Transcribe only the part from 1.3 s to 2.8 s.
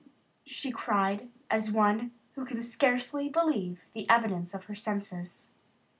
as one who can